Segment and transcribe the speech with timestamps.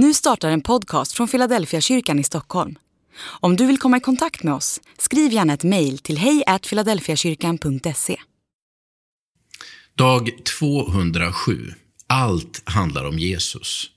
[0.00, 2.78] Nu startar en podcast från Philadelphia kyrkan i Stockholm.
[3.20, 8.16] Om du vill komma i kontakt med oss, skriv gärna ett mejl till hejfiladelfiakyrkan.se.
[9.94, 11.74] Dag 207.
[12.06, 13.90] Allt handlar om Jesus.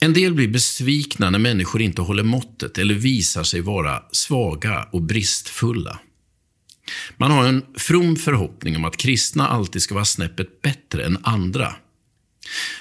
[0.00, 5.02] En del blir besvikna när människor inte håller måttet eller visar sig vara svaga och
[5.02, 5.98] bristfulla.
[7.16, 11.74] Man har en from förhoppning om att kristna alltid ska vara snäppet bättre än andra.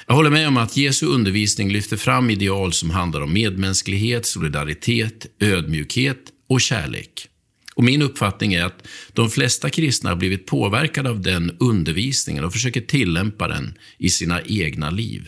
[0.07, 5.26] Jag håller med om att Jesu undervisning lyfter fram ideal som handlar om medmänsklighet, solidaritet,
[5.40, 6.18] ödmjukhet
[6.49, 7.27] och kärlek.
[7.76, 12.54] Och min uppfattning är att de flesta kristna har blivit påverkade av den undervisningen och
[12.54, 15.27] försöker tillämpa den i sina egna liv.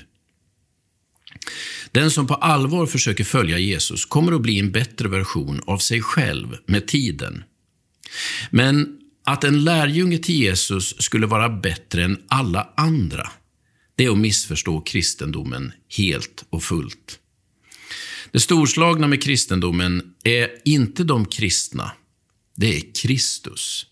[1.92, 6.02] Den som på allvar försöker följa Jesus kommer att bli en bättre version av sig
[6.02, 7.44] själv med tiden.
[8.52, 13.32] Men att en lärjunge till Jesus skulle vara bättre än alla andra,
[13.96, 17.20] det är att missförstå kristendomen helt och fullt.
[18.32, 21.92] Det storslagna med kristendomen är inte de kristna,
[22.56, 23.86] det är Kristus.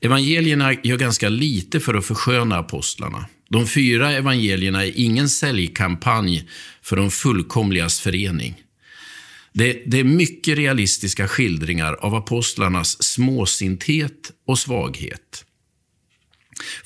[0.00, 3.26] Evangelierna gör ganska lite för att försköna apostlarna.
[3.50, 6.48] De fyra evangelierna är ingen säljkampanj
[6.82, 8.62] för de fullkomligas förening.
[9.52, 15.44] Det, det, är mycket realistiska skildringar av apostlarnas småsinthet och svaghet.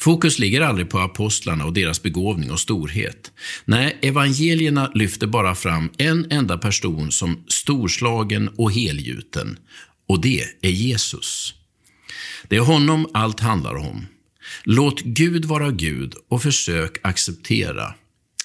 [0.02, 3.32] Fokus ligger aldrig på apostlarna och deras begåvning och storhet.
[3.64, 9.58] Nej, evangelierna lyfter bara fram en enda person som storslagen och helgjuten,
[10.08, 11.54] och det är Jesus.
[12.48, 14.06] Det är honom allt handlar om.
[14.64, 17.94] Låt Gud vara Gud och försök acceptera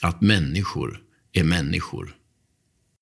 [0.01, 0.99] att människor
[1.33, 2.15] är människor.